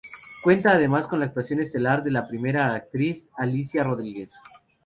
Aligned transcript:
Cuenta 0.41 0.71
además 0.71 1.07
con 1.07 1.19
la 1.19 1.27
actuación 1.27 1.59
estelar 1.59 2.03
de 2.03 2.09
la 2.09 2.27
primera 2.27 2.73
actriz 2.73 3.29
Alicia 3.37 3.83
Rodríguez. 3.83 4.33